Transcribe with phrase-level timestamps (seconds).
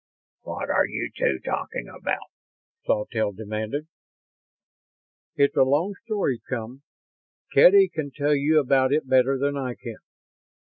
[0.41, 2.25] "What are you two talking about?"
[2.85, 3.85] Sawtelle demanded.
[5.35, 6.81] "It's a long story, chum.
[7.53, 9.97] Kedy can tell you about it better than I can.